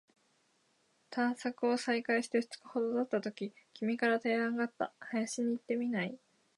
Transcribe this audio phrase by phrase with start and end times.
[1.11, 4.91] 探索を再開して二日ほど経ったとき、君から提案があった。
[4.99, 6.17] 「林に行ってみない？」